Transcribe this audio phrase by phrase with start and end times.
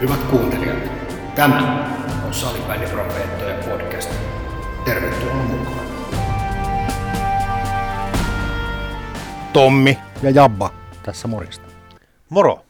[0.00, 0.78] Hyvät kuuntelijat,
[1.34, 1.86] tämä
[2.26, 4.10] on Salibändiprofeettojen podcast.
[4.84, 5.86] Tervetuloa mukaan.
[9.52, 10.70] Tommi ja Jabba
[11.02, 11.66] tässä morjesta.
[12.28, 12.64] Moro!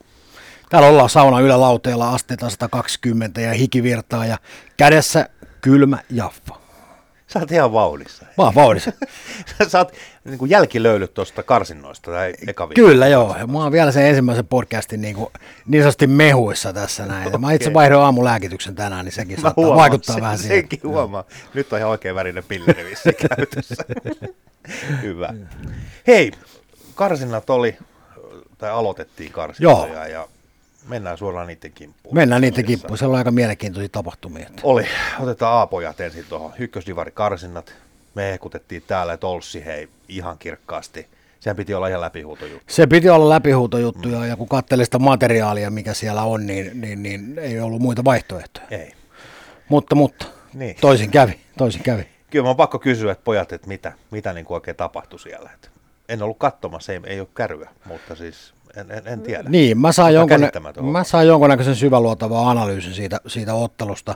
[0.71, 4.39] Täällä ollaan sauna ylälauteella asteita 120 ja hikivirtaa ja
[4.77, 5.29] kädessä
[5.61, 6.66] kylmä jaffa.
[7.27, 8.27] Sä oot ihan vauhdissa.
[8.39, 8.93] Mä oon vauhdissa.
[9.69, 9.93] Sä oot
[10.25, 12.69] niin kuin jälkilöylyt tuosta karsinnoista tai eka.
[12.75, 13.37] Kyllä joo.
[13.53, 15.29] Mä oon vielä sen ensimmäisen podcastin niin, kuin,
[15.67, 17.29] niin sanotusti mehuissa tässä näin.
[17.29, 17.41] Okay.
[17.41, 20.57] Mä itse vaihdoin aamulääkityksen tänään, niin sekin Mä saattaa huomaan, vaikuttaa se- vähän siihen.
[20.57, 21.25] Senkin huomaa.
[21.55, 23.85] Nyt on ihan oikein värinen pilleri vissi käytössä.
[25.03, 25.35] Hyvä.
[26.07, 26.33] Hei,
[26.95, 27.77] karsinnat oli,
[28.59, 30.29] tai aloitettiin karsintoja ja
[30.89, 32.15] mennään suoraan niiden kimppuun.
[32.15, 32.99] Mennään niiden kimppuun.
[32.99, 34.47] Siellä on aika mielenkiintoisia tapahtumia.
[34.47, 34.87] että- Oli.
[35.21, 36.53] Otetaan A-pojat ensin tuohon.
[36.59, 37.75] Ykkösdivari karsinnat.
[38.15, 41.07] Me hekutettiin täällä, että Olssi hei ihan kirkkaasti.
[41.41, 42.65] Sehän piti olla ihan läpihuutojuttu.
[42.67, 47.03] Se piti olla läpihuutojuttu ja, ja kun katselin sitä materiaalia, mikä siellä on, niin, niin,
[47.03, 48.67] niin ei ollut muita vaihtoehtoja.
[48.71, 48.93] Ei.
[49.69, 50.77] Mutta, mutta Niin.
[50.81, 52.07] toisin kävi, toisin kävi.
[52.31, 55.51] Kyllä mä on pakko kysyä, että pojat, että mitä, mitä niin kuin oikein tapahtui siellä.
[55.55, 55.71] Et
[56.09, 59.49] en ollut katsomassa, ei, ei ole käryä, mutta siis en, en, en tiedä.
[59.49, 60.41] Niin, mä saan, jonkun,
[60.83, 64.15] mä saan jonkunnäköisen syväluotavan analyysin siitä, siitä ottelusta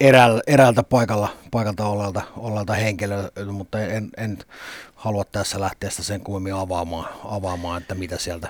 [0.00, 4.38] erääl, eräältä paikalla, paikalta olleelta, olleelta henkilöltä, mutta en, en
[4.94, 8.48] halua tässä lähteä sitä sen kummemmin avaamaan, avaamaan, että mitä sieltä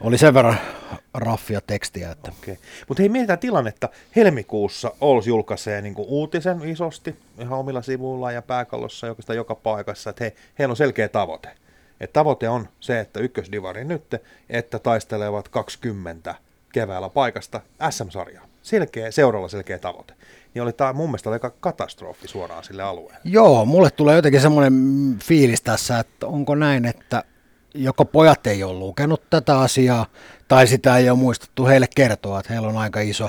[0.00, 0.58] oli sen verran
[1.14, 2.56] raffia tekstiä, että Okay.
[2.88, 3.88] Mutta hei, mietitään tilannetta.
[4.16, 10.10] Helmikuussa Ols julkaisee niin kuin uutisen isosti ihan omilla sivuillaan ja pääkallossa oikeastaan joka paikassa,
[10.10, 11.48] että hei, heillä on selkeä tavoite.
[12.00, 14.04] Et tavoite on se, että ykkösdivari nyt,
[14.50, 16.34] että taistelevat 20
[16.72, 18.46] keväällä paikasta SM-sarjaa.
[18.62, 20.14] Selkeä, seuraava selkeä tavoite.
[20.54, 23.20] Niin oli tämä mun mielestä aika katastrofi suoraan sille alueelle.
[23.24, 27.24] Joo, mulle tulee jotenkin semmoinen mm, fiilis tässä, että onko näin, että
[27.74, 30.06] joko pojat ei ole lukenut tätä asiaa,
[30.48, 33.28] tai sitä ei ole muistettu heille kertoa, että heillä on aika iso,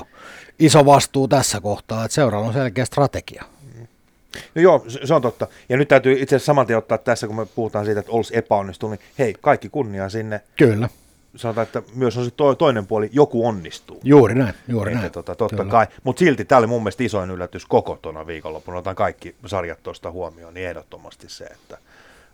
[0.58, 3.44] iso vastuu tässä kohtaa, että seuraalla on selkeä strategia.
[4.54, 5.46] No joo, se, on totta.
[5.68, 8.30] Ja nyt täytyy itse asiassa saman tien ottaa tässä, kun me puhutaan siitä, että Ols
[8.30, 10.40] epäonnistuu, niin hei, kaikki kunnia sinne.
[10.56, 10.88] Kyllä,
[11.36, 14.00] Sanotaan, että myös on se to, toinen puoli, joku onnistuu.
[14.04, 15.12] juuri näin, juuri Että näin.
[15.12, 15.70] tota, totta Kyllä.
[15.70, 15.86] kai.
[16.04, 18.78] Mutta silti tämä oli mun mielestä isoin yllätys koko tuona viikonloppuna.
[18.78, 21.78] Otan kaikki sarjat tuosta huomioon, niin ehdottomasti se, että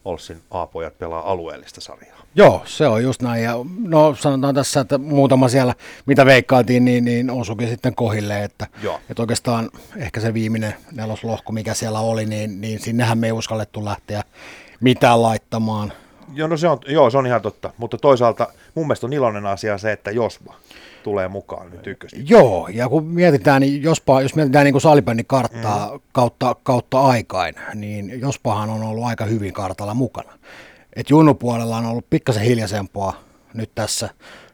[0.05, 2.19] Olssin A-pojat pelaa alueellista sarjaa.
[2.35, 3.45] Joo, se on just näin.
[3.45, 5.75] Ja no sanotaan tässä, että muutama siellä,
[6.07, 9.01] mitä veikkailtiin, niin, niin osuikin sitten kohille, että, Joo.
[9.11, 13.85] että oikeastaan ehkä se viimeinen neloslohko, mikä siellä oli, niin, niin sinnehän me ei uskallettu
[13.85, 14.23] lähteä
[14.81, 15.93] mitään laittamaan.
[16.33, 17.71] Joo, no se on, joo, se on ihan totta.
[17.79, 20.55] Mutta toisaalta mun mielestä on iloinen asia se, että Josma
[21.05, 22.19] tulee mukaan nyt ykköstä.
[22.29, 26.01] Joo, ja kun mietitään, niin jospa, jos mietitään niin salibändin karttaa mm.
[26.13, 30.33] kautta, kautta aikain, niin jospahan on ollut aika hyvin kartalla mukana.
[30.97, 33.21] Et junnupuolella on ollut pikkasen hiljaisempaa
[33.55, 34.09] nyt tässä,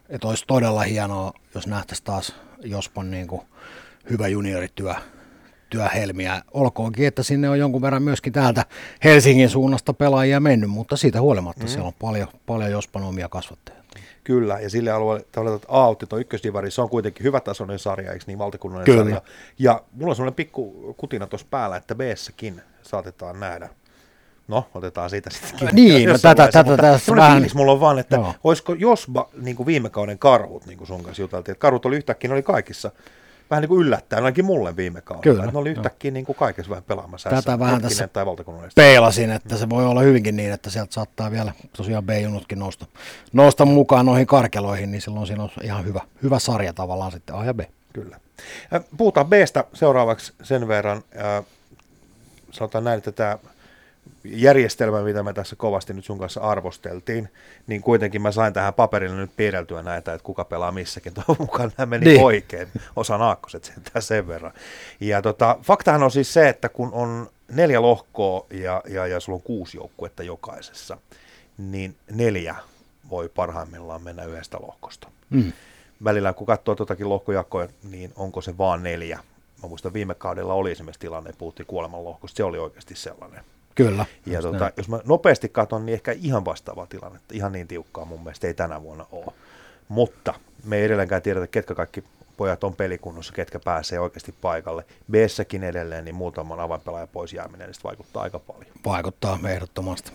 [0.08, 2.34] että olisi todella hienoa, jos nähtäisiin taas
[2.64, 3.42] jospan niin kuin
[4.10, 4.94] hyvä juniorityö
[5.70, 6.42] työhelmiä.
[6.54, 8.64] Olkoonkin, että sinne on jonkun verran myöskin täältä
[9.04, 11.68] Helsingin suunnasta pelaajia mennyt, mutta siitä huolimatta mm.
[11.68, 13.79] siellä on paljon, paljon jospan omia kasvattajia.
[14.24, 18.24] Kyllä, ja sille alueelle tavallaan, että A-otti tuon ykkösdivari, se on kuitenkin hyvätasoinen sarja, eikö
[18.26, 19.04] niin, valtakunnallinen Kyllä.
[19.04, 19.20] sarja.
[19.58, 23.68] Ja mulla on sellainen pikku kutina tuossa päällä, että B-säkin saatetaan nähdä.
[24.48, 25.72] No, otetaan siitä sitten kiinni.
[25.94, 28.34] Niin, no tätä- tätä mutta tässä vähän- fiilis mulla on vaan, että Joo.
[28.44, 31.96] olisiko Josba niin kuin viime kauden karhut, niin kuin sun kanssa juteltiin, että karhut oli
[31.96, 32.90] yhtäkkiä, ne oli kaikissa
[33.50, 35.22] vähän niin kuin yllättäen, ainakin mulle viime kaudella.
[35.22, 37.30] Kyllä, että ne oli yhtäkkiä niin kuin kaikessa vähän pelaamassa.
[37.30, 38.24] Tätä vähän tässä Tai
[38.74, 42.86] peilasin, että se voi olla hyvinkin niin, että sieltä saattaa vielä tosiaan B-junutkin nousta,
[43.32, 47.44] nousta mukaan noihin karkeloihin, niin silloin siinä on ihan hyvä, hyvä sarja tavallaan sitten A
[47.44, 47.60] ja B.
[47.92, 48.16] Kyllä.
[48.74, 51.02] Äh, Puhutaan Bstä seuraavaksi sen verran.
[51.20, 51.44] äh,
[52.50, 53.38] Sanotaan näin, että tämä
[54.24, 57.28] järjestelmä, mitä me tässä kovasti nyt sun kanssa arvosteltiin,
[57.66, 61.14] niin kuitenkin mä sain tähän paperille nyt piirreltyä näitä, että kuka pelaa missäkin.
[61.26, 62.22] Toivon mukaan nämä meni Niin.
[62.24, 62.68] oikein.
[62.96, 64.52] Osan aakkoset sentään sen verran.
[65.00, 69.36] Ja tota, faktahan on siis se, että kun on neljä lohkoa ja, ja, ja sulla
[69.36, 70.98] on kuusi joukkuetta jokaisessa,
[71.58, 72.54] niin neljä
[73.10, 75.52] voi parhaimmillaan mennä yhdestä lohkosta Mm.
[76.04, 79.18] välillä kun katsoo tuotakin lohkojakoja, niin onko se vaan neljä.
[79.62, 83.44] Mä muistan viime kaudella oli esimerkiksi tilanne, puhuttiin kuolemanlohkosta, se oli oikeasti sellainen.
[83.74, 84.06] Kyllä.
[84.26, 84.72] Ja tota, näin.
[84.76, 88.54] jos mä nopeasti katson, niin ehkä ihan vastaava tilanne, ihan niin tiukkaa mun mielestä ei
[88.54, 89.32] tänä vuonna ole.
[89.88, 90.34] Mutta
[90.64, 92.04] me ei edelleenkään tiedetä, ketkä kaikki
[92.36, 94.84] pojat on pelikunnossa, ketkä pääsee oikeasti paikalle.
[95.10, 95.14] b
[95.68, 98.72] edelleen, niin muutaman avainpelaajan pois jääminen, niin vaikuttaa aika paljon.
[98.84, 100.12] Vaikuttaa ehdottomasti.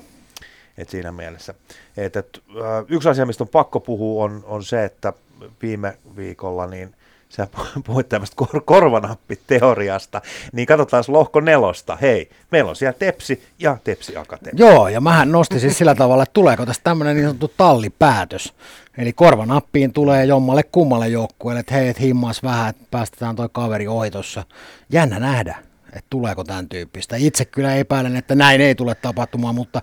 [0.78, 1.54] Et siinä mielessä.
[1.98, 5.14] Et, et, äh, yksi asia, mistä on pakko puhua, on, on se, että
[5.62, 6.96] viime viikolla niin
[7.36, 7.48] sä
[7.86, 10.22] puhuit tämmöistä kor- korvanappiteoriasta,
[10.52, 11.98] niin katsotaan lohko nelosta.
[12.02, 14.66] Hei, meillä on siellä Tepsi ja Tepsi Akatemia.
[14.66, 18.54] Joo, ja mähän nostin siis sillä tavalla, että tuleeko tästä tämmöinen niin sanottu tallipäätös.
[18.98, 23.88] Eli korvanappiin tulee jommalle kummalle joukkueelle, että hei, et himmas vähän, että päästetään toi kaveri
[23.88, 24.44] ohi tuossa.
[24.90, 25.56] Jännä nähdä,
[25.88, 27.16] että tuleeko tämän tyyppistä.
[27.16, 29.82] Itse kyllä epäilen, että näin ei tule tapahtumaan, mutta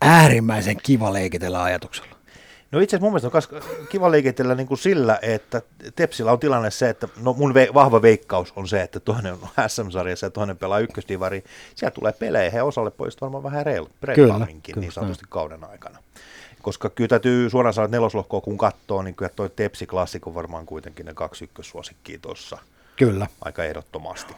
[0.00, 2.19] äärimmäisen kiva leikitellä ajatuksella.
[2.72, 5.62] No itse asiassa mun mielestä on kiva liikitellä niin kuin sillä, että
[5.96, 9.68] Tepsillä on tilanne se, että no mun ve- vahva veikkaus on se, että toinen on
[9.68, 11.44] SM-sarjassa ja toinen pelaa ykkösdivari.
[11.74, 13.66] Siellä tulee pelejä, he osalle pois varmaan vähän
[14.02, 15.98] reilumminkin niin sanotusti kauden aikana.
[16.62, 20.34] Koska kyllä täytyy suoraan sanoa, että neloslohkoa kun katsoo, niin kyllä toi Tepsi Classic on
[20.34, 22.58] varmaan kuitenkin ne kaksi ykkössuosikkiä tuossa.
[22.96, 23.26] Kyllä.
[23.40, 24.34] Aika ehdottomasti.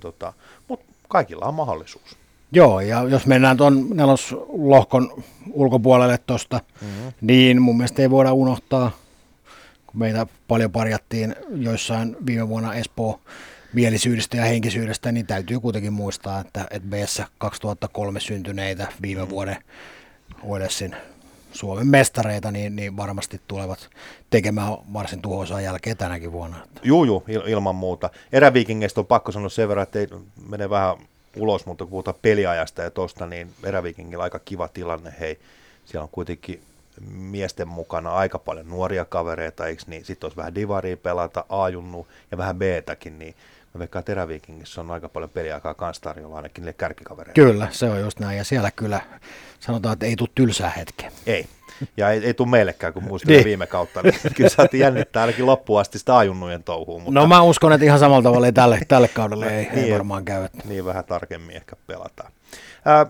[0.00, 0.32] tota,
[0.68, 2.21] Mutta kaikilla on mahdollisuus.
[2.52, 5.22] Joo, ja jos mennään tuon neloslohkon
[5.52, 7.12] ulkopuolelle tuosta, mm-hmm.
[7.20, 8.90] niin mun mielestä ei voida unohtaa,
[9.86, 13.20] kun meitä paljon parjattiin joissain viime vuonna Espoo
[13.72, 19.28] mielisyydestä ja henkisyydestä, niin täytyy kuitenkin muistaa, että, että BS 2003 syntyneitä viime mm.
[19.28, 19.56] vuoden
[20.42, 20.96] Oilessin
[21.52, 23.90] Suomen mestareita, niin, niin varmasti tulevat
[24.30, 26.56] tekemään varsin tuhoisaa jälkeen tänäkin vuonna.
[26.82, 28.10] Juu, juu, ilman muuta.
[28.32, 30.06] Eräviikingeistä on pakko sanoa sen verran, että ei
[30.48, 30.96] mene vähän
[31.36, 35.38] ulos, mutta kun puhutaan peliajasta ja tosta, niin Erävikingillä aika kiva tilanne, hei,
[35.84, 36.62] siellä on kuitenkin
[37.10, 40.04] miesten mukana aika paljon nuoria kavereita, eikö niin?
[40.04, 43.34] Sitten olisi vähän divaria pelata, A-junnu ja vähän B-täkin, niin
[43.74, 47.34] mä veikkaan, että Erävikingissä on aika paljon peliaikaa kans tarjolla ainakin niille kärkikavereille.
[47.34, 49.00] Kyllä, se on just näin, ja siellä kyllä
[49.60, 51.12] sanotaan, että ei tule tylsää hetkeä.
[51.26, 51.48] Ei,
[51.96, 53.44] ja ei, ei tule meillekään, kun muistelee niin.
[53.44, 57.02] viime kautta, niin kyllä saatiin jännittää ainakin loppuun asti sitä ajunnujen touhuun.
[57.02, 57.20] Mutta...
[57.20, 60.24] No mä uskon, että ihan samalla tavalla ei tälle, tälle kaudelle ei, niin, ei varmaan
[60.24, 60.48] käy.
[60.64, 62.32] Niin vähän tarkemmin ehkä pelataan.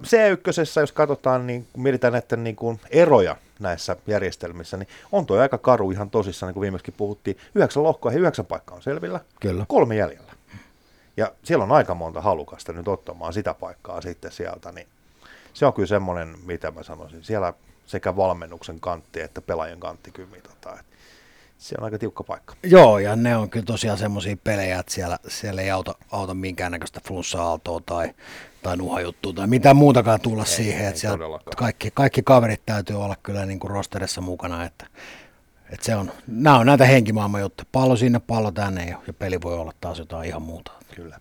[0.06, 5.38] C1, jos katsotaan, niin kun mietitään näitä niin kuin eroja näissä järjestelmissä, niin on tuo
[5.38, 7.36] aika karu ihan tosissaan, niin kuin viimeksi puhuttiin.
[7.54, 9.20] Yhdeksän lohkoa ja yhdeksän paikkaa on selvillä.
[9.40, 9.64] Kyllä.
[9.68, 10.32] Kolme jäljellä.
[11.16, 14.86] Ja siellä on aika monta halukasta nyt ottamaan sitä paikkaa sitten sieltä, niin
[15.54, 17.24] se on kyllä semmoinen, mitä mä sanoisin.
[17.24, 17.52] Siellä
[17.86, 20.78] sekä valmennuksen kantti että pelaajan kantti kyllä mitataan.
[21.58, 22.54] Se on aika tiukka paikka.
[22.62, 27.00] Joo, ja ne on kyllä tosiaan semmoisia pelejä, että siellä, siellä ei auta, auta minkäännäköistä
[27.08, 28.14] flunssa-aaltoa tai,
[28.62, 30.80] tai nuhajuttua tai mitään muutakaan tulla ei, siihen.
[30.80, 34.86] Ei, että siellä kaikki, kaikki kaverit täytyy olla kyllä niin kuin rosterissa mukana, että,
[35.70, 37.66] että se on, nämä on näitä henkimaailman juttuja.
[37.72, 40.72] Pallo sinne, pallo tänne ja, ja peli voi olla taas jotain ihan muuta.
[40.96, 41.20] Kyllä.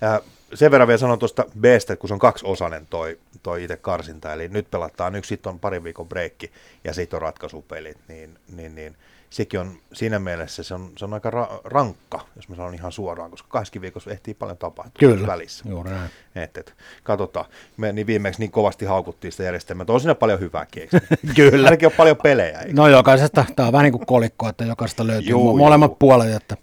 [0.00, 0.20] Ja
[0.54, 4.48] sen verran vielä sanon tuosta Bstä, kun se on kaksiosainen toi, toi itse karsinta, eli
[4.48, 6.52] nyt pelataan yksi, sitten on parin viikon breikki
[6.84, 8.96] ja sitten on ratkaisupelit, niin, niin, niin
[9.30, 12.92] sekin on siinä mielessä se on, se on aika ra- rankka, jos mä sanon ihan
[12.92, 15.64] suoraan, koska kahdessakin viikossa ehtii paljon tapahtua Kyllä, välissä.
[15.68, 16.10] juuri näin.
[16.34, 17.46] Et, et, katsotaan,
[17.76, 20.66] me niin viimeksi niin kovasti haukuttiin sitä järjestelmää, että on siinä paljon hyvää
[21.36, 21.66] Kyllä.
[21.66, 22.58] Ainakin on paljon pelejä.
[22.60, 22.72] Eikä?
[22.72, 25.96] No jokaisesta, tämä on vähän niin kuin kolikko, että jokaisesta löytyy juu, molemmat juu.
[25.96, 26.56] puolet, että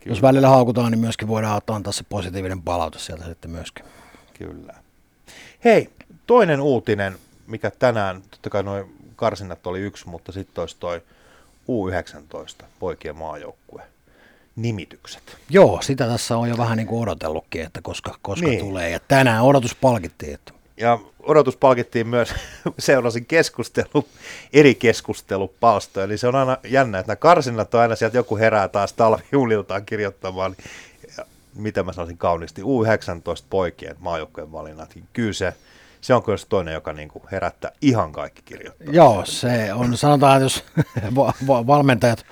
[0.00, 0.12] Kyllä.
[0.12, 3.84] jos välillä haukutaan, niin myöskin voidaan antaa se positiivinen palaute sieltä sitten myöskin.
[4.38, 4.74] Kyllä.
[5.64, 5.90] Hei,
[6.26, 11.02] toinen uutinen, mikä tänään, totta kai noin karsinnat oli yksi, mutta sitten olisi toi
[11.68, 13.82] U19 poikien maajoukkue
[14.56, 15.22] nimitykset.
[15.50, 18.60] Joo, sitä tässä on jo vähän niin kuin odotellutkin, että koska, koska niin.
[18.60, 18.90] tulee.
[18.90, 20.34] Ja tänään odotus palkittiin.
[20.34, 20.52] Että...
[20.80, 22.34] Ja odotus palkittiin myös,
[22.78, 24.08] seurasin keskustelu,
[24.52, 28.68] eri keskustelupalstoja, eli se on aina jännä, että nämä karsinnat on aina sieltä joku herää
[28.68, 30.56] taas talvijuhliltaan kirjoittamaan,
[31.54, 32.66] mitä mä sanoisin kauniisti, U19
[33.50, 35.54] poikien maajoukkojen valinnat, kyllä se,
[36.00, 38.92] se on kyllä toinen, joka niin kuin herättää ihan kaikki kirjoittaa.
[38.92, 40.64] Joo, se on, sanotaan, että jos
[41.66, 42.26] valmentajat,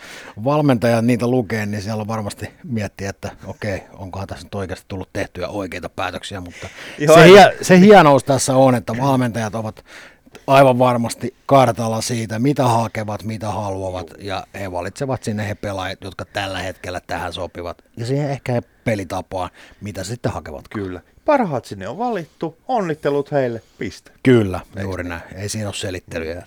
[0.44, 5.08] valmentajat niitä lukee, niin siellä on varmasti miettiä, että okei, onkohan tässä nyt oikeasti tullut
[5.12, 6.68] tehtyä oikeita päätöksiä, mutta
[7.14, 9.84] se, hie, se hienous tässä on, että valmentajat ovat
[10.46, 16.24] aivan varmasti kartalla siitä, mitä hakevat, mitä haluavat, ja he valitsevat sinne he pelaajat, jotka
[16.24, 19.50] tällä hetkellä tähän sopivat, ja siihen ehkä he pelitapaan,
[19.80, 20.68] mitä sitten hakevat.
[20.68, 21.00] Kyllä.
[21.26, 24.10] Parhaat sinne on valittu, onnittelut heille, piste.
[24.22, 25.22] Kyllä, juuri näin.
[25.34, 26.46] Ei siinä ole selittelyjä.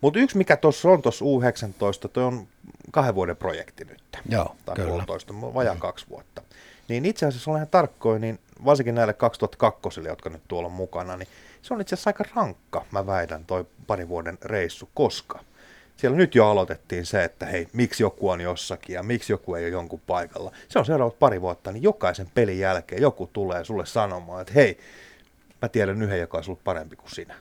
[0.00, 2.46] Mutta yksi, mikä tuossa on tuossa U19, toi on
[2.90, 4.02] kahden vuoden projekti nyt.
[4.28, 4.88] Joo, tai kyllä.
[4.88, 5.80] puolitoista, vajaa mm.
[5.80, 6.42] kaksi vuotta.
[6.88, 11.16] Niin itse asiassa olen ihan tarkkoin, niin varsinkin näille 2002, jotka nyt tuolla on mukana,
[11.16, 11.28] niin
[11.62, 15.40] se on itse asiassa aika rankka, mä väitän, toi pari vuoden reissu, koska
[16.02, 19.64] siellä nyt jo aloitettiin se, että hei, miksi joku on jossakin ja miksi joku ei
[19.64, 20.52] ole jonkun paikalla.
[20.68, 24.78] Se on seuraavat pari vuotta, niin jokaisen pelin jälkeen joku tulee sulle sanomaan, että hei,
[25.62, 27.34] mä tiedän yhden, joka on ollut parempi kuin sinä.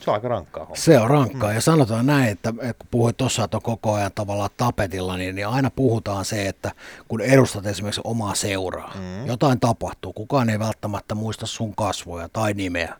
[0.00, 0.76] Se on aika rankkaa homma.
[0.76, 1.50] Se on rankkaa.
[1.50, 1.54] Mm.
[1.54, 5.46] Ja sanotaan näin, että kun puhuit tuossa, että on koko ajan tavallaan tapetilla, niin, niin
[5.46, 6.72] aina puhutaan se, että
[7.08, 9.26] kun edustat esimerkiksi omaa seuraa, mm.
[9.26, 12.96] jotain tapahtuu, kukaan ei välttämättä muista sun kasvoja tai nimeä.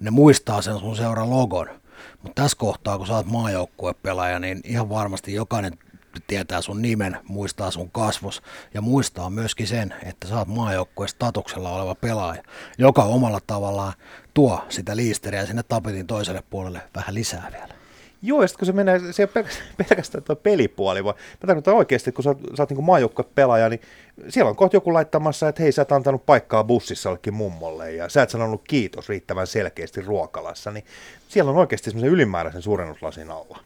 [0.00, 1.81] Ne muistaa sen sun seuran logon.
[2.22, 5.78] Mutta tässä kohtaa, kun sä oot maajoukkuepelaaja, niin ihan varmasti jokainen
[6.26, 8.42] tietää sun nimen, muistaa sun kasvos
[8.74, 12.42] ja muistaa myöskin sen, että sä oot maajoukkueen statuksella oleva pelaaja,
[12.78, 13.92] joka omalla tavallaan
[14.34, 17.81] tuo sitä liisteriä sinne tapetin toiselle puolelle vähän lisää vielä.
[18.22, 19.46] Joo, ja sitten kun se menee, se ei ole
[19.88, 23.80] pelkästään tuo pelipuoli, vaan mä tarkoitan oikeasti, kun sä, sä oot niin maajoukkue-pelaaja, niin
[24.28, 28.08] siellä on kohta joku laittamassa, että hei, sä oot antanut paikkaa bussissa jollekin mummolle, ja
[28.08, 30.84] sä et sanonut kiitos riittävän selkeästi ruokalassa, niin
[31.28, 33.58] siellä on oikeasti semmoisen ylimääräisen suurennuslasin alla.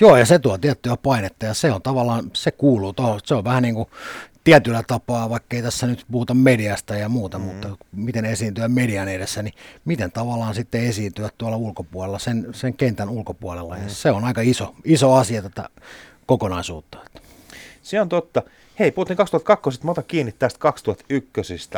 [0.00, 3.44] Joo, ja se tuo tiettyä painetta, ja se on tavallaan, se kuuluu tuohon, se on
[3.44, 3.88] vähän niin kuin
[4.44, 7.44] tietyllä tapaa, vaikka ei tässä nyt puhuta mediasta ja muuta, mm.
[7.44, 13.08] mutta miten esiintyä median edessä, niin miten tavallaan sitten esiintyä tuolla ulkopuolella, sen, sen kentän
[13.08, 13.76] ulkopuolella.
[13.76, 13.82] Mm.
[13.82, 15.68] Ja se on aika iso, iso asia tätä
[16.26, 16.98] kokonaisuutta.
[17.82, 18.42] Se on totta.
[18.78, 21.70] Hei, puhuttiin 2002, mä otan kiinni tästä 2001.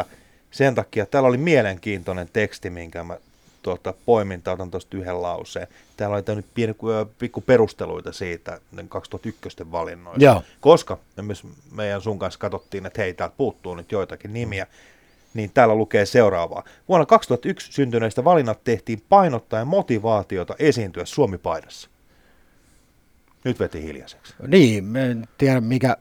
[0.50, 3.16] Sen takia täällä oli mielenkiintoinen teksti, minkä mä
[3.66, 5.66] tuota, poiminta, otan tuosta yhden lauseen.
[5.96, 6.76] Täällä oli nyt pieni,
[7.18, 10.24] pikku perusteluita siitä 2001 valinnoista.
[10.24, 10.42] Joo.
[10.60, 11.42] Koska me myös
[11.72, 14.66] meidän sun kanssa katsottiin, että hei, täältä puuttuu nyt joitakin nimiä,
[15.34, 16.64] niin täällä lukee seuraavaa.
[16.88, 21.90] Vuonna 2001 syntyneistä valinnat tehtiin painottaen motivaatiota esiintyä Suomi-paidassa.
[23.44, 24.34] Nyt veti hiljaiseksi.
[24.46, 25.96] Niin, en tiedä mikä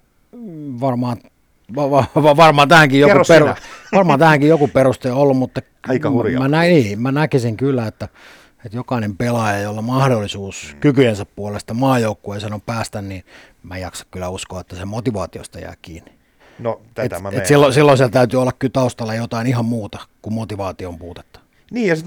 [0.82, 1.18] varmaan
[1.76, 3.50] Va, va, varmaan tähänkin joku, peru,
[3.96, 6.42] varmaan tähänkin joku peruste on ollut, mutta Aika hurjaa.
[6.42, 8.08] Mä, näin, niin, mä näkisin kyllä, että,
[8.66, 10.80] että jokainen pelaaja, jolla mahdollisuus mm.
[10.80, 13.24] kykyjensä puolesta maajoukkueeseen on päästä, niin
[13.64, 16.12] mä jaksa kyllä uskoa, että se motivaatiosta jää kiinni.
[16.60, 20.00] No, tätä et, mä et silloin, silloin siellä täytyy olla kyllä taustalla jotain ihan muuta
[20.22, 21.40] kuin motivaation puutetta.
[21.72, 22.06] Niin, ja sit,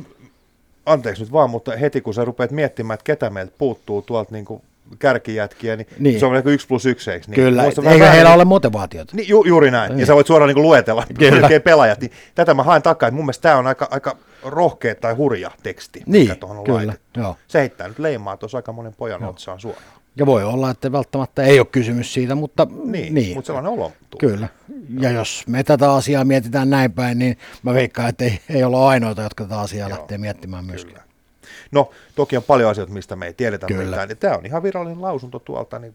[0.87, 4.45] anteeksi nyt vaan, mutta heti kun sä rupeat miettimään, että ketä meiltä puuttuu tuolta niin
[4.45, 4.63] kuin
[4.99, 6.21] kärkijätkiä, niin, niin.
[6.21, 7.27] se on ehkä yksi plus yksi, eikö?
[7.27, 9.17] Niin Kyllä, eikä vähän, heillä ole motivaatiota.
[9.17, 10.01] Niin, ju, juuri näin, niin.
[10.01, 11.07] ja sä voit suoraan niin luetella
[11.65, 15.15] pelaajat, niin tätä mä haen takaa, että mun mielestä tämä on aika, aika rohkea tai
[15.15, 17.21] hurja teksti, niin, mikä tuohon on kyllä, laitettu.
[17.21, 17.37] Joo.
[17.49, 19.31] Se heittää nyt leimaa tuossa aika monen pojan joo.
[19.31, 19.99] otsaan suoraan.
[20.17, 23.15] Ja voi olla, että välttämättä ei ole kysymys siitä, mutta niin.
[23.15, 23.35] niin.
[23.35, 23.93] Mutta sellainen olo.
[24.19, 24.49] Kyllä.
[25.01, 28.89] Ja jos me tätä asiaa mietitään näin päin, niin mä veikkaan, että ei, ei olla
[28.89, 29.99] ainoita, jotka tätä asiaa Joo.
[29.99, 30.95] lähtee miettimään myöskin.
[30.95, 31.08] Kyllä.
[31.71, 33.85] No, toki on paljon asioita, mistä me ei tiedetä Kyllä.
[33.85, 34.17] mitään.
[34.21, 35.95] Tämä on ihan virallinen lausunto tuolta, niin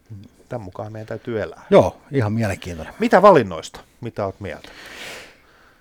[0.49, 1.65] tämän mukaan meidän täytyy elää.
[1.69, 2.93] Joo, ihan mielenkiintoinen.
[2.99, 3.79] Mitä valinnoista?
[4.01, 4.69] Mitä olet mieltä?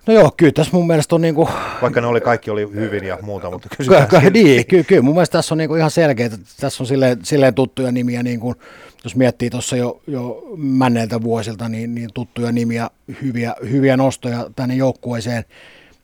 [0.07, 1.49] No joo, kyllä tässä mun mielestä on niin kuin...
[1.83, 5.15] Vaikka ne oli, kaikki oli hyvin ja muuta, mutta kysytään Ky- Niin, kyllä, kyllä mun
[5.15, 8.41] mielestä tässä on niin kuin ihan selkeä, että tässä on silleen, silleen tuttuja nimiä, niin
[8.41, 8.55] kuin,
[9.05, 12.91] jos miettii tuossa jo, jo männeiltä vuosilta, niin, niin tuttuja nimiä,
[13.23, 15.45] hyviä, hyviä nostoja tänne joukkueeseen.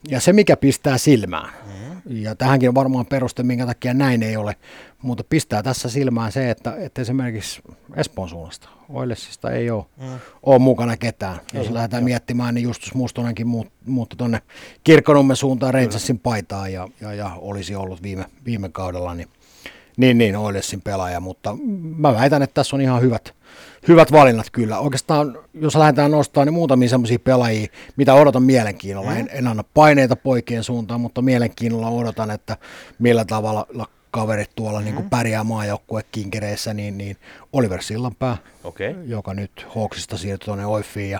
[0.07, 1.49] Ja se, mikä pistää silmään,
[2.05, 4.55] ja tähänkin on varmaan peruste, minkä takia näin ei ole,
[5.01, 7.61] mutta pistää tässä silmään se, että, että esimerkiksi
[7.95, 10.19] Espoon suunnasta, Oilesista ei ole, mm.
[10.43, 11.39] ole mukana ketään.
[11.53, 12.05] Ei, Jos lähdetään jo.
[12.05, 14.41] miettimään, niin Justus Mustonenkin muut, muuttui tuonne
[14.83, 19.27] Kirkkonummen suuntaan Rangersin paitaan ja, ja, ja, olisi ollut viime, viime kaudella, niin,
[19.97, 21.57] niin, niin Oilesin pelaaja, mutta
[21.97, 23.33] mä väitän, että tässä on ihan hyvät,
[23.87, 24.79] hyvät valinnat kyllä.
[24.79, 29.15] Oikeastaan, jos lähdetään nostamaan, niin muutamia semmoisia pelaajia, mitä odotan mielenkiinnolla.
[29.15, 32.57] En, en anna paineita poikien suuntaan, mutta mielenkiinnolla odotan, että
[32.99, 33.65] millä tavalla
[34.11, 34.85] kaverit tuolla mm.
[34.85, 35.09] niin kuin mm-hmm.
[35.09, 37.17] pärjää maajoukkuekinkereissä, niin, niin
[37.53, 38.95] Oliver Sillanpää, okay.
[39.05, 41.19] joka nyt Hawksista siirtyi tuonne Oiffiin ja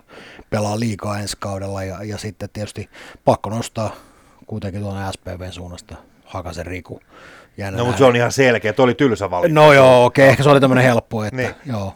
[0.50, 1.84] pelaa liikaa ensi kaudella.
[1.84, 2.90] Ja, ja sitten tietysti
[3.26, 3.96] pakko nostaa
[4.48, 7.00] kuitenkin tuonne SPVn suunnasta Hakasen Riku.
[7.60, 9.62] Jännä no, mutta se on ihan selkeä, että oli tylsä valinta.
[9.62, 10.32] No joo, okei, okay.
[10.32, 11.56] ehkä se oli tämmöinen helppo, että niin.
[11.66, 11.94] joo.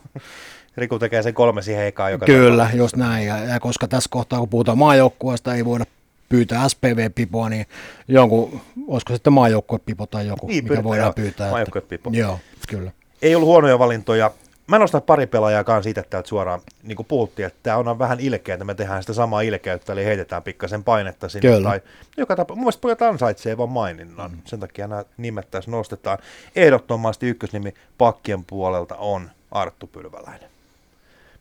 [0.77, 3.27] Riku tekee sen kolme siihen heikaan joka Kyllä, just näin.
[3.27, 5.85] Ja, ja, koska tässä kohtaa, kun puhutaan maajoukkueesta, ei voida
[6.29, 7.65] pyytää SPV-pipoa, niin
[8.07, 11.51] jonkun, olisiko sitten maajoukkuepipo tai joku, niin, mikä voidaan joo, pyytää.
[11.51, 12.09] Maajoukkuepipo.
[12.13, 12.91] Joo, kyllä.
[13.21, 14.31] Ei ollut huonoja valintoja.
[14.67, 18.55] Mä nostan pari pelaajaakaan siitä täältä suoraan, niin kuin puhuttiin, että tämä on vähän ilkeä,
[18.55, 21.49] että me tehdään sitä samaa ilkeyttä, eli heitetään pikkasen painetta sinne.
[21.49, 21.69] Kyllä.
[21.69, 21.81] Tai
[22.17, 24.41] joka tapa, mun mielestä pojat ansaitsee vaan maininnan, mm.
[24.45, 26.17] sen takia nämä nimet tässä nostetaan.
[26.55, 30.49] Ehdottomasti ykkösnimi pakkien puolelta on Arttu Pylväläinen.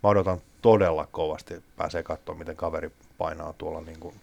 [0.02, 4.14] Mä odotan todella kovasti, pääsee katsomaan, miten kaveri painaa tuolla niin kuin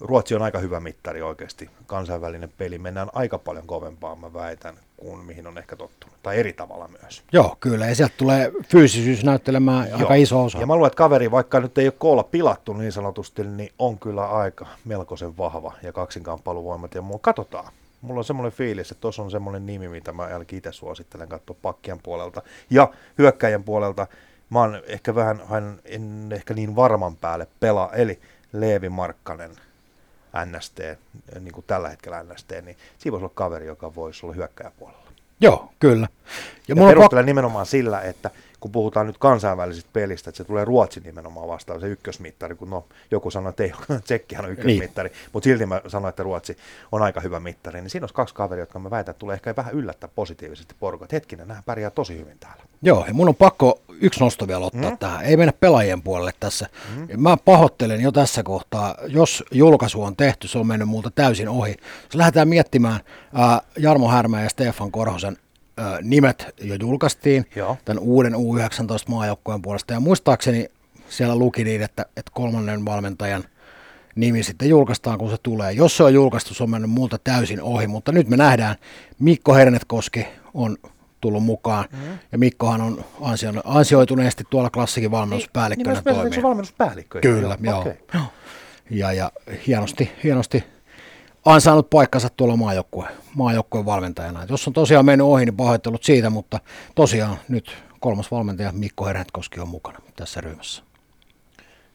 [0.00, 1.70] Ruotsi on aika hyvä mittari oikeasti.
[1.86, 6.16] Kansainvälinen peli mennään aika paljon kovempaa, mä väitän, kuin mihin on ehkä tottunut.
[6.22, 7.22] Tai eri tavalla myös.
[7.32, 7.86] Joo, kyllä.
[7.86, 9.98] Ja sieltä tulee fyysisyys näyttelemään Joo.
[9.98, 10.58] aika iso osa.
[10.58, 13.98] Ja mä luulen, että kaveri, vaikka nyt ei ole koolla pilattu niin sanotusti, niin on
[13.98, 17.18] kyllä aika melkoisen vahva ja kaksinkamppailuvoimat ja muu.
[17.18, 17.72] Katsotaan.
[18.00, 21.56] Mulla on semmoinen fiilis, että tuossa on semmoinen nimi, mitä mä ainakin itse suosittelen katsoa
[21.62, 22.42] pakkien puolelta.
[22.70, 24.06] Ja hyökkäjän puolelta
[24.50, 25.42] mä oon ehkä vähän,
[25.84, 28.20] en ehkä niin varman päälle pelaa, eli
[28.52, 29.50] Leevi Markkanen–
[30.46, 30.78] NST,
[31.40, 35.00] niin kuin tällä hetkellä NST, niin siinä voisi olla kaveri, joka voisi olla hyökkäjäpuolella.
[35.40, 36.08] Joo, kyllä.
[36.68, 38.30] Ja, ja perustelen pak- nimenomaan sillä, että
[38.60, 42.86] kun puhutaan nyt kansainvälisistä pelistä, että se tulee Ruotsi nimenomaan vastaan, se ykkösmittari, kun no,
[43.10, 43.72] joku sanoi, että ei
[44.04, 45.18] Tsekkihan on ykkösmittari, niin.
[45.32, 46.56] mutta silti mä sanoin, että Ruotsi
[46.92, 49.56] on aika hyvä mittari, niin siinä on kaksi kaveria, jotka mä väitän, että tulee ehkä
[49.56, 51.12] vähän yllättää positiivisesti porukat.
[51.12, 52.62] Hetkinen, nämä pärjää tosi hyvin täällä.
[52.82, 54.98] Joo, ja mun on pakko yksi nosto vielä ottaa mm.
[54.98, 55.24] tähän.
[55.24, 56.66] Ei mennä pelaajien puolelle tässä.
[56.96, 57.20] Mm.
[57.20, 61.76] Mä pahoittelen jo tässä kohtaa, jos julkaisu on tehty, se on mennyt multa täysin ohi.
[62.02, 63.00] Jos lähdetään miettimään,
[63.34, 65.36] ää, Jarmo Härmä ja Stefan Korhosen
[66.02, 67.76] nimet jo julkaistiin Joo.
[67.84, 68.38] tämän uuden U19
[69.08, 69.92] maajoukkueen puolesta.
[69.92, 70.68] Ja muistaakseni
[71.08, 73.44] siellä luki niin, että, että kolmannen valmentajan
[74.14, 75.72] nimi sitten julkaistaan, kun se tulee.
[75.72, 78.76] Jos se on julkaistu, se on mennyt multa täysin ohi, mutta nyt me nähdään,
[79.18, 80.76] Mikko Hernetkoski on
[81.20, 81.84] tullut mukaan.
[81.92, 82.18] Mm.
[82.32, 86.42] Ja Mikkohan on ansio, ansioituneesti tuolla klassikin valmennuspäällikkönä niin, niin toimii.
[86.42, 87.20] Valmennuspäällikkö?
[87.20, 87.72] Kyllä, joo.
[87.72, 87.80] joo.
[87.80, 88.20] Okay.
[88.90, 89.32] Ja, ja
[89.66, 90.64] hienosti, hienosti
[91.44, 94.42] ansainnut paikkansa tuolla maajoukkueen, maajoukkueen valmentajana.
[94.42, 96.60] Et jos on tosiaan mennyt ohi, niin pahoittelut siitä, mutta
[96.94, 100.82] tosiaan nyt kolmas valmentaja Mikko Herhetkoski on mukana tässä ryhmässä.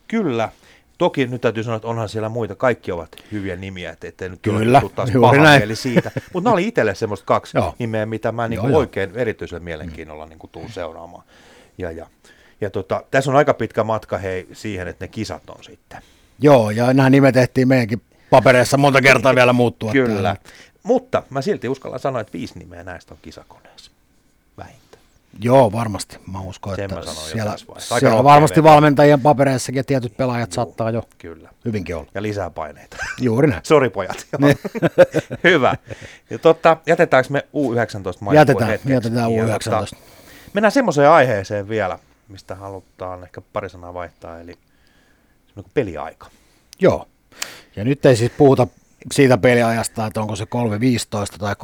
[0.07, 0.49] Kyllä.
[0.97, 4.39] Toki nyt täytyy sanoa, että onhan siellä muita, kaikki ovat hyviä nimiä, että ettei nyt
[4.41, 5.35] Kyllä, taas paha
[5.73, 6.11] siitä.
[6.33, 7.75] Mutta nämä oli itselle semmoista kaksi joo.
[7.79, 9.19] nimeä, mitä mä niinku joo, oikein joo.
[9.19, 11.23] erityisellä mielenkiinnolla niinku tuun seuraamaan.
[11.77, 12.07] Ja, ja,
[12.61, 16.01] ja tota, tässä on aika pitkä matka hei siihen, että ne kisat on sitten.
[16.39, 19.91] Joo, ja nämä nimet tehtiin meidänkin papereissa monta kertaa vielä muuttua.
[19.91, 20.35] Kyllä, täällä.
[20.83, 23.91] mutta mä silti uskallan sanoa, että viisi nimeä näistä on kisakoneessa.
[24.57, 25.03] Vähintään.
[25.41, 26.17] Joo, varmasti.
[26.31, 27.55] Mä uskon, Sen että mä siellä,
[27.99, 28.69] siellä varmasti veto.
[28.69, 31.49] valmentajien papereissakin ja tietyt pelaajat Juu, saattaa jo kyllä.
[31.65, 32.07] hyvinkin olla.
[32.13, 32.97] Ja lisää paineita.
[33.21, 33.61] Juuri näin.
[33.65, 34.27] Sori pojat.
[34.37, 34.57] Niin.
[35.43, 35.75] Hyvä.
[36.29, 38.93] Ja totta, jätetäänkö me U19 Jätetään, hetkeksi?
[38.93, 39.63] jätetään U19.
[39.63, 39.85] Tota,
[40.53, 44.57] mennään semmoiseen aiheeseen vielä, mistä halutaan ehkä pari sanaa vaihtaa, eli
[45.73, 46.27] peliaika.
[46.79, 47.07] Joo.
[47.75, 48.67] Ja nyt ei siis puhuta
[49.11, 50.49] siitä peliajasta, että onko se 3.15
[51.37, 51.55] tai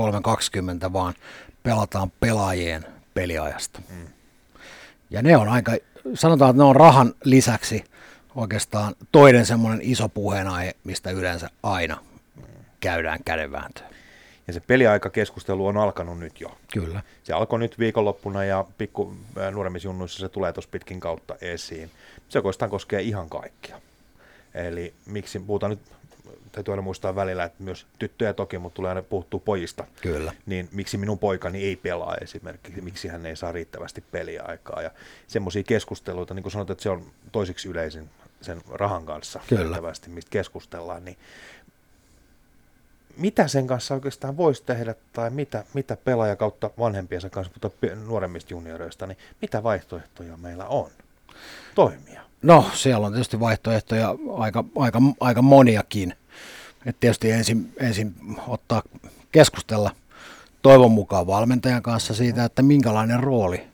[0.88, 1.14] 3.20, vaan
[1.64, 3.82] pelataan pelaajien peliajasta.
[3.90, 4.08] Mm.
[5.10, 5.72] Ja ne on aika,
[6.14, 7.84] sanotaan, että ne on rahan lisäksi
[8.36, 11.98] oikeastaan toinen semmoinen iso puheenaihe, mistä yleensä aina
[12.80, 13.92] käydään kädenvääntöä.
[14.48, 16.58] Ja se peliaikakeskustelu on alkanut nyt jo.
[16.74, 17.02] Kyllä.
[17.24, 19.16] Se alkoi nyt viikonloppuna ja pikku
[19.52, 21.92] nuoremmisjunnuissa se tulee tuossa pitkin kautta esiin.
[22.30, 23.82] Se oikeastaan koskee ihan kaikkia.
[24.54, 25.80] Eli miksi puhutaan nyt
[26.52, 29.86] täytyy aina muistaa välillä, että myös tyttöjä toki, mutta tulee aina puhuttua pojista.
[30.02, 30.34] Kyllä.
[30.46, 34.82] Niin miksi minun poikani ei pelaa esimerkiksi, miksi hän ei saa riittävästi peliaikaa.
[34.82, 34.92] Ja
[35.28, 38.10] semmoisia keskusteluita, niin kuin sanot, että se on toisiksi yleisin
[38.42, 39.64] sen rahan kanssa Kyllä.
[39.64, 41.18] riittävästi, mistä keskustellaan, niin
[43.18, 48.54] mitä sen kanssa oikeastaan voisi tehdä, tai mitä, mitä pelaaja kautta vanhempiensa kanssa, mutta nuoremmista
[48.54, 50.90] junioreista, niin mitä vaihtoehtoja meillä on
[51.76, 52.22] toimia?
[52.42, 56.14] No, siellä on tietysti vaihtoehtoja aika, aika, aika moniakin.
[56.86, 58.16] Et tietysti ensin, ensin
[58.48, 58.82] ottaa
[59.32, 59.92] keskustella
[60.62, 63.68] toivon mukaan valmentajan kanssa siitä, että minkälainen rooli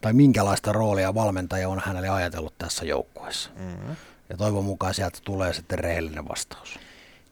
[0.00, 3.50] tai minkälaista roolia valmentaja on hänelle ajatellut tässä joukkueessa.
[3.56, 3.96] Mm-hmm.
[4.28, 6.78] Ja toivon mukaan sieltä tulee sitten rehellinen vastaus.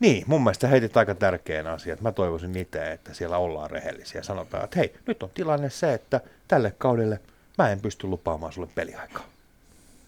[0.00, 1.98] Niin, mun mielestä heitit aika tärkeän asian.
[2.00, 4.22] Mä toivoisin itse, että siellä ollaan rehellisiä.
[4.22, 7.20] Sanotaan, että hei, nyt on tilanne se, että tälle kaudelle
[7.58, 9.24] mä en pysty lupaamaan sulle peliaikaa.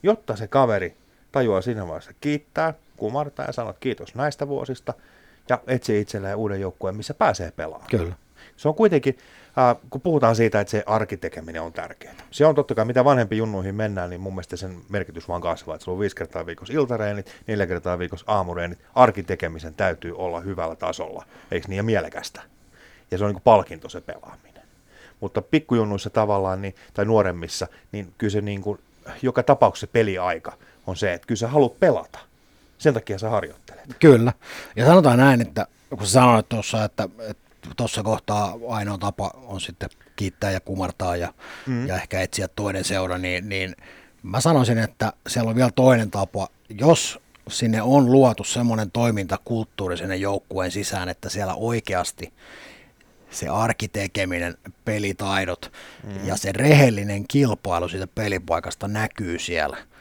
[0.02, 0.96] Jotta se kaveri
[1.32, 4.94] tajuaa siinä vaiheessa kiittää, kumartaa ja sanoo kiitos näistä vuosista
[5.48, 7.90] ja etsii itselleen uuden joukkueen, missä pääsee pelaamaan.
[7.90, 8.14] Kyllä.
[8.56, 9.18] Se on kuitenkin,
[9.58, 12.14] äh, kun puhutaan siitä, että se arkitekeminen on tärkeää.
[12.30, 15.74] Se on totta kai, mitä vanhempi junnuihin mennään, niin mun mielestä sen merkitys vaan kasvaa.
[15.74, 18.78] Että sulla on viisi kertaa viikossa iltareenit, neljä kertaa viikossa aamureenit.
[18.94, 22.42] Arkitekemisen täytyy olla hyvällä tasolla, eikö niin, ja mielekästä.
[23.10, 24.62] Ja se on niin kuin palkinto se pelaaminen.
[25.20, 28.78] Mutta pikkujunnuissa tavallaan, niin, tai nuoremmissa, niin kyllä se niin kuin,
[29.22, 30.52] joka tapauksessa peliaika
[30.86, 32.18] on se, että kyllä sä haluat pelata.
[32.82, 33.84] Sen takia sä harjoittelet.
[33.98, 34.32] Kyllä.
[34.76, 37.08] Ja sanotaan näin, että kun sä sanoit tuossa, että
[37.76, 41.34] tuossa kohtaa ainoa tapa on sitten kiittää ja kumartaa ja,
[41.66, 41.86] mm.
[41.86, 43.76] ja ehkä etsiä toinen seura, niin, niin
[44.22, 46.48] mä sanoisin, että siellä on vielä toinen tapa.
[46.68, 47.18] Jos
[47.48, 52.32] sinne on luotu semmoinen toimintakulttuuri sinne joukkueen sisään, että siellä oikeasti
[53.30, 55.72] se arkitekeminen, pelitaidot
[56.06, 56.26] mm.
[56.26, 59.76] ja se rehellinen kilpailu siitä pelipaikasta näkyy siellä–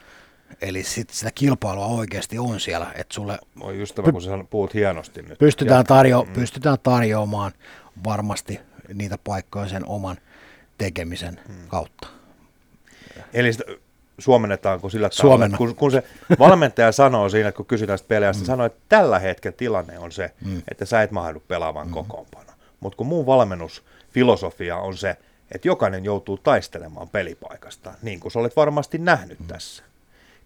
[0.61, 2.91] Eli sit sitä kilpailua oikeasti on siellä.
[2.95, 5.39] Että sulle Oi just tämä, kun sä puhut hienosti nyt.
[5.39, 6.33] Pystytään, tarjo- mm.
[6.33, 7.51] pystytään tarjoamaan
[8.03, 8.59] varmasti
[8.93, 10.17] niitä paikkoja sen oman
[10.77, 11.67] tekemisen mm.
[11.67, 12.07] kautta.
[13.33, 13.63] Eli sitä,
[14.19, 16.03] suomennetaanko sillä tavalla, kun, kun se
[16.39, 18.45] valmentaja sanoo siinä, kun kysytään sitä pelejä, mm.
[18.45, 20.61] sanoo, että tällä hetkellä tilanne on se, mm.
[20.71, 21.93] että sä et mahdu pelaamaan mm.
[21.93, 22.51] kokoonpano.
[22.79, 25.17] Mutta kun muun valmennusfilosofia on se,
[25.51, 29.47] että jokainen joutuu taistelemaan pelipaikasta, niin kuin sä olet varmasti nähnyt mm.
[29.47, 29.83] tässä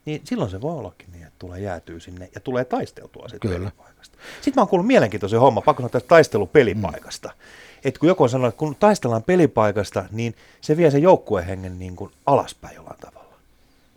[0.06, 3.60] niin silloin se voi ollakin niin, että tulee jäätyy sinne ja tulee taisteltua siitä Kyllä.
[3.60, 4.18] pelipaikasta.
[4.42, 7.28] Sitten mä oon kuullut mielenkiintoisen homma, pakko sanoa tästä taistelupelipaikasta.
[7.28, 7.36] Mm.
[7.86, 11.96] Että kun joku on sanonut, että kun taistellaan pelipaikasta, niin se vie sen joukkuehengen niin
[11.96, 13.36] kuin alaspäin jollain tavalla.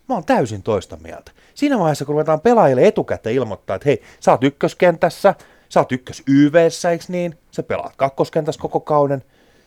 [0.09, 1.31] Mä oon täysin toista mieltä.
[1.55, 5.35] Siinä vaiheessa, kun ruvetaan pelaajille etukäteen ilmoittaa, että hei, sä oot ykköskentässä,
[5.69, 7.37] sä oot ykkös YVssä, eikö niin?
[7.51, 9.23] Sä pelaat kakkoskentässä koko kauden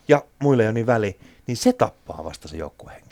[0.08, 3.11] ja muille ei ole niin väli, niin se tappaa vasta se joukkuehengen.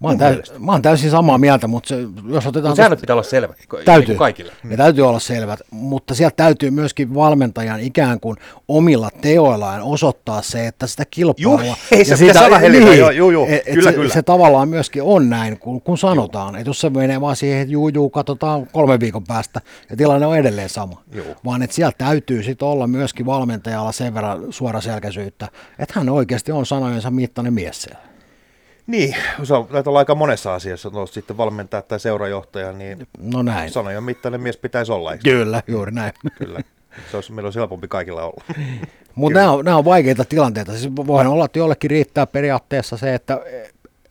[0.00, 0.58] Mä oon, Mun täy, mielestä.
[0.58, 1.96] mä oon täysin samaa mieltä, mutta se,
[2.28, 2.70] jos otetaan...
[2.70, 4.06] Mutta säännöt pitää olla selvä niin Täytyy.
[4.06, 4.52] kuin kaikille.
[4.64, 8.36] Ne täytyy olla selvät, mutta sieltä täytyy myöskin valmentajan ikään kuin
[8.68, 11.64] omilla teoillaan osoittaa se, että sitä kilpailua...
[11.64, 14.14] Juu, ei se pitää sanahellitä, joo, juu, juu, et, et kyllä, se, kyllä.
[14.14, 16.56] se tavallaan myöskin on näin, kun, kun sanotaan.
[16.56, 20.26] Että jos se menee vaan siihen, että juu, juu, katsotaan kolme viikon päästä ja tilanne
[20.26, 21.02] on edelleen sama.
[21.14, 21.34] Juu.
[21.44, 26.66] Vaan että sieltä täytyy sitten olla myöskin valmentajalla sen verran suoraselkäisyyttä, että hän oikeasti on
[26.66, 28.07] sanojensa mittainen mies siellä.
[28.88, 33.42] Niin, se on, näitä olla aika monessa asiassa, no, sitten valmentaa tai seurajohtaja, niin No
[33.42, 33.70] näin.
[33.70, 35.22] sanojen mittainen mies pitäisi olla, eikö?
[35.30, 36.12] Kyllä, juuri näin.
[36.38, 36.60] Kyllä.
[37.10, 38.44] Se olisi, meillä olisi helpompi kaikilla olla.
[39.14, 40.72] Mutta nämä on, nämä on vaikeita tilanteita.
[40.72, 43.40] Siis voihan olla, että jollekin riittää periaatteessa se, että,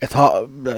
[0.02, 0.32] että ha,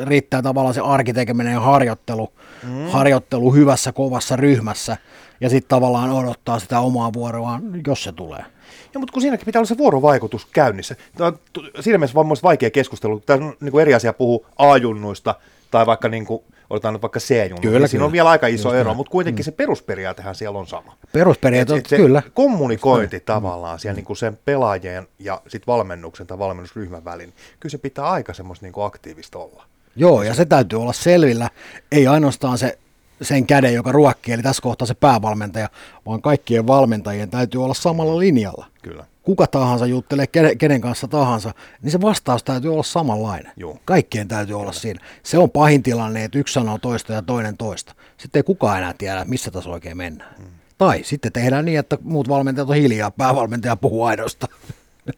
[0.03, 2.33] riittää tavallaan se arkitekeminen ja harjoittelu,
[2.63, 2.88] mm.
[2.88, 4.97] harjoittelu hyvässä, kovassa ryhmässä
[5.41, 8.45] ja sitten tavallaan odottaa sitä omaa vuoroaan, jos se tulee.
[8.93, 10.95] Ja, mutta kun siinäkin pitää olla se vuorovaikutus käynnissä.
[11.17, 11.39] Tämä on
[11.80, 13.19] siinä mielessä vaan vaikea keskustelu.
[13.19, 15.36] Tämä on niin kuin eri asia puhua A-junnuista
[15.71, 17.62] tai vaikka niin kuin, otetaan nyt vaikka C-junnu.
[17.62, 18.13] Kyllä, niin siinä on kyllä.
[18.13, 18.97] vielä aika iso Just ero, näin.
[18.97, 20.95] mutta kuitenkin se perusperiaatehan siellä on sama.
[21.12, 22.21] Perusperiaate, se kyllä.
[22.34, 27.78] kommunikointi tavallaan siellä niin kuin sen pelaajien ja sit valmennuksen tai valmennusryhmän välin, kyllä se
[27.78, 29.65] pitää aika semmoista niin kuin aktiivista olla.
[29.95, 31.49] Joo, ja se täytyy olla selvillä.
[31.91, 32.78] Ei ainoastaan se
[33.21, 35.69] sen käden, joka ruokkii, eli tässä kohtaa se päävalmentaja,
[36.05, 38.65] vaan kaikkien valmentajien täytyy olla samalla linjalla.
[38.82, 39.05] Kyllä.
[39.23, 40.25] kuka tahansa juttelee
[40.58, 43.51] kenen, kanssa tahansa, niin se vastaus täytyy olla samanlainen.
[43.58, 43.79] Juu.
[43.86, 45.05] Kaikkien täytyy olla siinä.
[45.23, 47.95] Se on pahin tilanne, että yksi sanoo toista ja toinen toista.
[48.17, 50.36] Sitten ei kukaan enää tiedä, missä tässä oikein mennään.
[50.38, 50.45] Hmm.
[50.77, 54.47] Tai sitten tehdään niin, että muut valmentajat on hiljaa, päävalmentaja puhuu aidosta.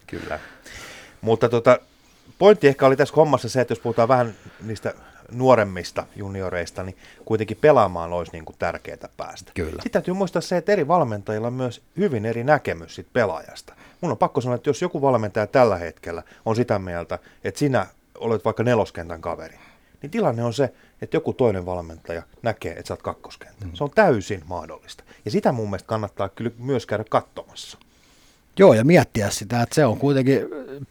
[0.07, 0.39] Kyllä.
[1.21, 1.79] Mutta tota,
[2.39, 4.93] pointti ehkä oli tässä hommassa se, että jos puhutaan vähän niistä
[5.31, 9.51] nuoremmista junioreista, niin kuitenkin pelaamaan olisi niin kuin tärkeää päästä.
[9.55, 9.71] Kyllä.
[9.71, 13.73] Sitten täytyy muistaa se, että eri valmentajilla on myös hyvin eri näkemys siitä pelaajasta.
[14.01, 17.87] Mun on pakko sanoa, että jos joku valmentaja tällä hetkellä on sitä mieltä, että sinä
[18.17, 19.59] olet vaikka neloskentän kaveri,
[20.01, 23.65] niin tilanne on se, että joku toinen valmentaja näkee, että sä oot kakkoskenttä.
[23.65, 23.71] Mm.
[23.73, 25.03] Se on täysin mahdollista.
[25.25, 27.77] Ja sitä mun mielestä kannattaa kyllä myös käydä katsomassa.
[28.59, 30.41] Joo, ja miettiä sitä, että se on kuitenkin,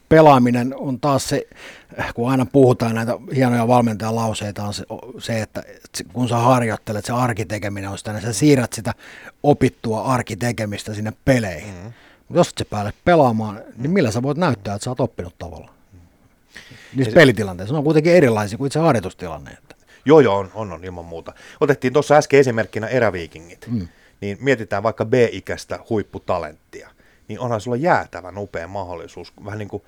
[0.09, 1.47] pelaaminen on taas se,
[2.15, 4.85] kun aina puhutaan näitä hienoja valmentajan lauseita, on se,
[5.19, 5.63] se että
[6.13, 8.93] kun sä harjoittelet, se arkitekeminen on sitä, niin sä siirrät sitä
[9.43, 11.73] opittua arkitekemistä sinne peleihin.
[11.73, 11.93] Mm.
[12.27, 15.35] Mutta jos et sä päälle pelaamaan, niin millä sä voit näyttää, että sä oot oppinut
[15.39, 15.73] tavallaan?
[16.95, 19.57] Niissä pelitilanteissa on kuitenkin erilaisia kuin itse harjoitustilanne.
[20.05, 21.33] Joo, joo, on, on, on ilman muuta.
[21.59, 23.67] Otettiin tuossa äsken esimerkkinä eräviikingit.
[23.67, 23.87] Mm.
[24.21, 26.89] Niin mietitään vaikka B-ikäistä huipputalenttia.
[27.31, 29.83] Niin onhan sulla jäätävän upea mahdollisuus vähän niin kuin,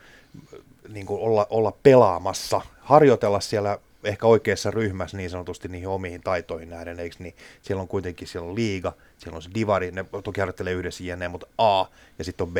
[0.90, 6.70] niin kuin olla, olla pelaamassa, harjoitella siellä ehkä oikeassa ryhmässä niin sanotusti niihin omiin taitoihin
[6.70, 7.36] nähden, eikö niin?
[7.62, 11.28] Siellä on kuitenkin, siellä on liiga, siellä on se divari, ne toki harjoittelee yhdessä jne,
[11.28, 11.86] mutta A
[12.20, 12.58] ja sitten on B.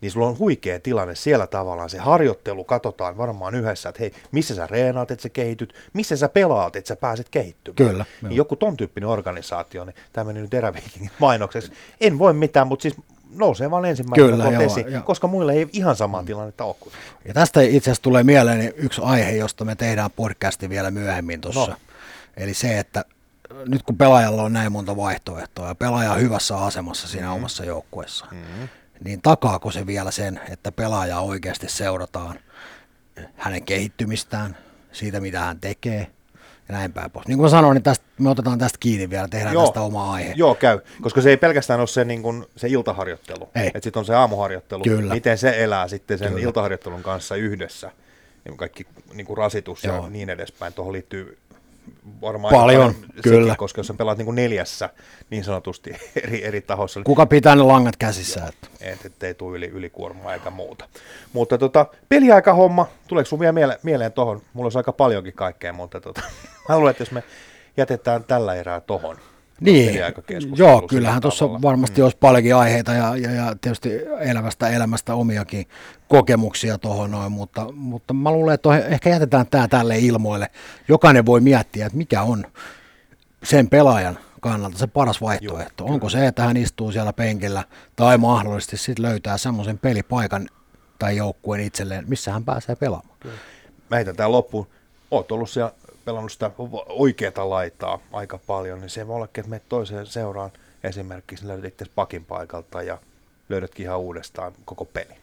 [0.00, 4.54] Niin sulla on huikea tilanne siellä tavallaan, se harjoittelu katsotaan varmaan yhdessä, että hei, missä
[4.54, 7.90] sä reenaat, että sä kehityt, missä sä pelaat, että sä pääset kehittymään.
[7.90, 11.72] Kyllä, Niin joku ton tyyppinen organisaatio, niin tämä meni nyt eräviikingin mainokseksi.
[12.00, 12.96] En voi mitään, mutta siis
[13.34, 15.02] nousee vaan ensimmäisenä Kyllä, joo, esiin, joo.
[15.02, 16.92] koska muille ei ihan samaa tilannetta ole kuin
[17.24, 21.70] Ja tästä itse asiassa tulee mieleen yksi aihe, josta me tehdään podcasti vielä myöhemmin tuossa.
[21.70, 21.76] No.
[22.36, 23.04] Eli se, että
[23.68, 27.32] nyt kun pelaajalla on näin monta vaihtoehtoa ja pelaaja on hyvässä asemassa siinä mm.
[27.32, 28.68] omassa joukkueessaan, mm.
[29.04, 32.38] niin takaako se vielä sen, että pelaaja oikeasti seurataan
[33.36, 34.56] hänen kehittymistään,
[34.92, 36.06] siitä mitä hän tekee
[36.68, 37.26] ja näin päin pois.
[37.26, 39.64] Niin kuin mä sanoin, niin tästä, me otetaan tästä kiinni vielä, tehdään Joo.
[39.64, 40.32] tästä oma aihe.
[40.36, 40.78] Joo, käy.
[41.02, 43.48] Koska se ei pelkästään ole se, niin kuin, se iltaharjoittelu.
[43.54, 44.82] Että sitten on se aamuharjoittelu.
[44.82, 45.14] Kyllä.
[45.14, 46.42] Miten se elää sitten sen Kyllä.
[46.42, 47.90] iltaharjoittelun kanssa yhdessä.
[48.44, 49.96] Niin kaikki niin kuin rasitus Joo.
[49.96, 50.72] ja niin edespäin.
[50.72, 51.38] Tuohon liittyy
[52.20, 53.44] varmaan Paljon, kyllä.
[53.44, 54.90] Sekin, koska jos sä pelaat niin kuin neljässä
[55.30, 58.46] niin sanotusti eri, eri tahossa, niin Kuka pitää ne langat käsissä?
[58.48, 58.68] Että.
[58.80, 60.88] et, ettei tule yli, ylikuormaa eikä muuta.
[61.32, 64.42] Mutta tota, peliaikahomma, tuleeko sun vielä mieleen, mieleen tohon?
[64.52, 66.22] Mulla olisi aika paljonkin kaikkea, mutta tota,
[66.68, 67.22] mä luulen, että jos me
[67.76, 69.16] jätetään tällä erää tohon.
[69.60, 73.90] Niin, peliaikakeskustelu joo, kyllähän tuossa varmasti olisi paljonkin aiheita ja, ja, ja tietysti
[74.20, 75.66] elävästä elämästä omiakin
[76.08, 80.50] kokemuksia tuohon noin, mutta, mutta mä luulen, että ehkä jätetään tämä tälle ilmoille.
[80.88, 82.44] Jokainen voi miettiä, että mikä on
[83.42, 85.84] sen pelaajan kannalta se paras vaihtoehto.
[85.84, 87.64] Onko se, että hän istuu siellä penkillä
[87.96, 90.48] tai mahdollisesti sitten löytää semmoisen pelipaikan
[90.98, 93.18] tai joukkueen itselleen, missä hän pääsee pelaamaan.
[93.90, 94.66] Mä heitän tää loppuun.
[95.10, 95.72] Oot ollut siellä
[96.04, 96.50] pelannut sitä
[96.88, 100.50] oikeata laitaa aika paljon, niin se voi olla, että menet toiseen seuraan
[100.84, 102.98] esimerkiksi, löydät itse pakin paikalta ja
[103.48, 105.16] löydätkin ihan uudestaan koko pelin.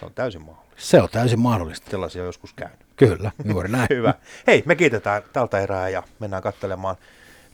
[0.00, 0.74] Se on täysin mahdollista.
[0.76, 1.90] Se on täysin mahdollista.
[1.90, 2.78] Sellaisia on joskus käynyt.
[2.96, 3.86] Kyllä, juuri näin.
[3.96, 4.14] Hyvä.
[4.46, 6.96] Hei, me kiitetään tältä erää ja mennään katselemaan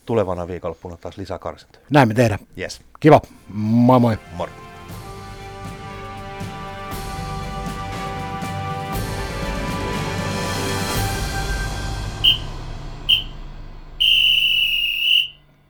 [0.05, 1.85] tulevana viikonloppuna taas lisäkarsintoja.
[1.89, 2.39] Näin me tehdään.
[2.57, 2.81] Yes.
[2.99, 3.21] Kiva.
[3.47, 4.17] Moi moi.
[4.33, 4.64] Moro.